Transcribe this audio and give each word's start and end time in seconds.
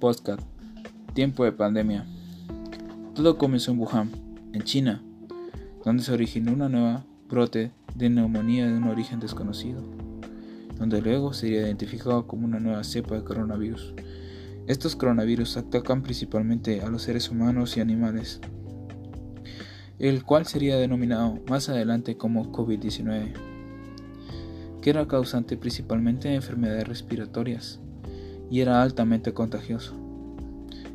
Podcast. 0.00 0.40
Tiempo 1.12 1.44
de 1.44 1.52
pandemia. 1.52 2.06
Todo 3.14 3.36
comenzó 3.36 3.70
en 3.70 3.78
Wuhan, 3.78 4.10
en 4.54 4.62
China, 4.62 5.02
donde 5.84 6.02
se 6.02 6.12
originó 6.12 6.52
una 6.52 6.70
nueva 6.70 7.04
brote 7.28 7.70
de 7.94 8.08
neumonía 8.08 8.66
de 8.66 8.78
un 8.78 8.84
origen 8.84 9.20
desconocido, 9.20 9.82
donde 10.78 11.02
luego 11.02 11.34
sería 11.34 11.60
identificado 11.60 12.26
como 12.26 12.46
una 12.46 12.58
nueva 12.58 12.82
cepa 12.82 13.14
de 13.14 13.24
coronavirus. 13.24 13.92
Estos 14.66 14.96
coronavirus 14.96 15.58
atacan 15.58 16.02
principalmente 16.02 16.80
a 16.80 16.88
los 16.88 17.02
seres 17.02 17.30
humanos 17.30 17.76
y 17.76 17.80
animales, 17.80 18.40
el 19.98 20.24
cual 20.24 20.46
sería 20.46 20.78
denominado 20.78 21.38
más 21.46 21.68
adelante 21.68 22.16
como 22.16 22.50
COVID-19, 22.52 23.34
que 24.80 24.88
era 24.88 25.06
causante 25.06 25.58
principalmente 25.58 26.28
de 26.28 26.36
enfermedades 26.36 26.88
respiratorias 26.88 27.80
y 28.50 28.60
era 28.60 28.82
altamente 28.82 29.32
contagioso. 29.32 29.94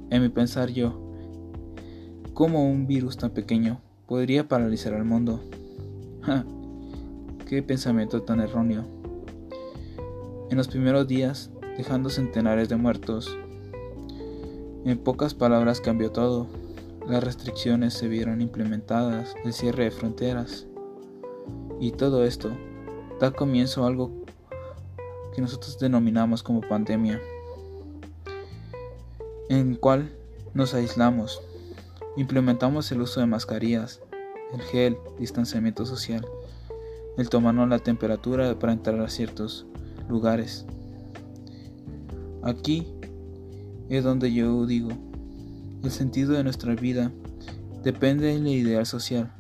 En 0.09 0.21
mi 0.21 0.29
pensar 0.29 0.69
yo, 0.69 0.99
¿cómo 2.33 2.69
un 2.69 2.85
virus 2.85 3.17
tan 3.17 3.31
pequeño 3.31 3.79
podría 4.05 4.47
paralizar 4.47 4.93
al 4.93 5.05
mundo? 5.05 5.41
¡Qué 7.47 7.63
pensamiento 7.63 8.21
tan 8.23 8.41
erróneo! 8.41 8.83
En 10.49 10.57
los 10.57 10.67
primeros 10.67 11.07
días, 11.07 11.49
dejando 11.77 12.09
centenares 12.09 12.69
de 12.69 12.75
muertos, 12.75 13.35
en 14.83 14.97
pocas 14.99 15.33
palabras 15.33 15.81
cambió 15.81 16.11
todo. 16.11 16.47
Las 17.07 17.23
restricciones 17.23 17.93
se 17.93 18.07
vieron 18.07 18.41
implementadas, 18.41 19.35
el 19.45 19.53
cierre 19.53 19.85
de 19.85 19.91
fronteras 19.91 20.67
y 21.79 21.91
todo 21.91 22.23
esto 22.23 22.51
da 23.19 23.31
comienzo 23.31 23.83
a 23.83 23.87
algo 23.87 24.11
que 25.33 25.41
nosotros 25.41 25.77
denominamos 25.79 26.41
como 26.41 26.61
pandemia 26.61 27.21
en 29.49 29.75
cual 29.75 30.11
nos 30.53 30.73
aislamos, 30.73 31.41
implementamos 32.17 32.91
el 32.91 33.01
uso 33.01 33.19
de 33.19 33.25
mascarillas, 33.27 34.01
el 34.53 34.61
gel, 34.61 34.97
distanciamiento 35.19 35.85
social, 35.85 36.25
el 37.17 37.29
tomarnos 37.29 37.69
la 37.69 37.79
temperatura 37.79 38.57
para 38.57 38.73
entrar 38.73 38.99
a 38.99 39.09
ciertos 39.09 39.65
lugares. 40.09 40.65
Aquí 42.43 42.87
es 43.89 44.03
donde 44.03 44.33
yo 44.33 44.65
digo, 44.65 44.89
el 45.83 45.91
sentido 45.91 46.33
de 46.33 46.43
nuestra 46.43 46.75
vida 46.75 47.11
depende 47.83 48.27
del 48.27 48.47
ideal 48.47 48.85
social, 48.85 49.31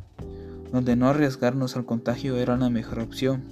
donde 0.71 0.95
no 0.95 1.07
arriesgarnos 1.07 1.75
al 1.75 1.85
contagio 1.85 2.37
era 2.37 2.57
la 2.57 2.69
mejor 2.69 2.99
opción, 2.99 3.43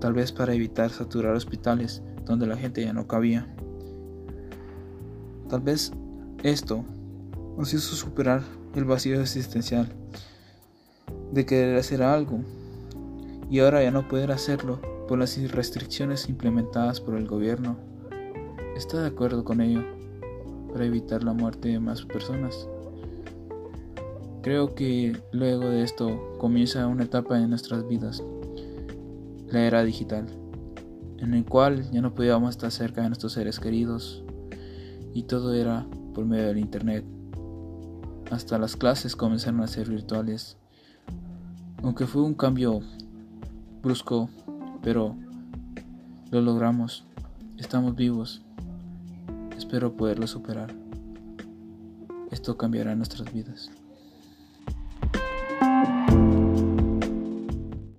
tal 0.00 0.12
vez 0.12 0.32
para 0.32 0.54
evitar 0.54 0.90
saturar 0.90 1.34
hospitales 1.34 2.02
donde 2.24 2.46
la 2.46 2.56
gente 2.56 2.84
ya 2.84 2.92
no 2.92 3.06
cabía. 3.06 3.46
Tal 5.54 5.62
vez 5.62 5.92
esto 6.42 6.84
nos 7.56 7.72
hizo 7.72 7.94
superar 7.94 8.42
el 8.74 8.84
vacío 8.86 9.20
existencial 9.20 9.86
de 11.30 11.46
querer 11.46 11.78
hacer 11.78 12.02
algo 12.02 12.40
y 13.48 13.60
ahora 13.60 13.80
ya 13.80 13.92
no 13.92 14.08
poder 14.08 14.32
hacerlo 14.32 14.80
por 15.06 15.16
las 15.16 15.40
restricciones 15.52 16.28
implementadas 16.28 17.00
por 17.00 17.14
el 17.14 17.28
gobierno. 17.28 17.76
¿Está 18.76 19.00
de 19.00 19.06
acuerdo 19.06 19.44
con 19.44 19.60
ello 19.60 19.84
para 20.72 20.86
evitar 20.86 21.22
la 21.22 21.34
muerte 21.34 21.68
de 21.68 21.78
más 21.78 22.04
personas? 22.04 22.68
Creo 24.42 24.74
que 24.74 25.16
luego 25.30 25.68
de 25.68 25.84
esto 25.84 26.36
comienza 26.38 26.84
una 26.88 27.04
etapa 27.04 27.38
en 27.38 27.50
nuestras 27.50 27.86
vidas, 27.86 28.24
la 29.52 29.60
era 29.60 29.84
digital, 29.84 30.26
en 31.18 31.32
el 31.32 31.44
cual 31.44 31.88
ya 31.92 32.00
no 32.00 32.12
podíamos 32.12 32.50
estar 32.50 32.72
cerca 32.72 33.02
de 33.02 33.10
nuestros 33.10 33.34
seres 33.34 33.60
queridos, 33.60 34.23
y 35.14 35.22
todo 35.22 35.54
era 35.54 35.86
por 36.12 36.26
medio 36.26 36.48
del 36.48 36.58
Internet. 36.58 37.04
Hasta 38.30 38.58
las 38.58 38.76
clases 38.76 39.14
comenzaron 39.14 39.60
a 39.60 39.68
ser 39.68 39.88
virtuales. 39.88 40.58
Aunque 41.82 42.06
fue 42.06 42.22
un 42.22 42.34
cambio 42.34 42.80
brusco, 43.80 44.28
pero 44.82 45.16
lo 46.30 46.40
logramos. 46.40 47.04
Estamos 47.58 47.94
vivos. 47.94 48.42
Espero 49.56 49.96
poderlo 49.96 50.26
superar. 50.26 50.74
Esto 52.30 52.56
cambiará 52.56 52.96
nuestras 52.96 53.32
vidas. 53.32 53.70